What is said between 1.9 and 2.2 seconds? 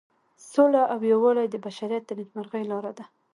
د